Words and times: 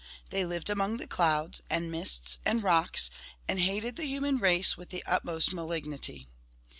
They 0.31 0.43
lived 0.45 0.71
among 0.71 0.97
clouds, 1.09 1.61
and 1.69 1.91
mists, 1.91 2.39
and 2.43 2.63
rocks, 2.63 3.11
and 3.47 3.59
hated 3.59 3.97
the 3.97 4.07
human 4.07 4.39
race 4.39 4.75
with 4.75 4.89
the 4.89 5.03
utmost 5.05 5.53
malignity.' 5.53 6.27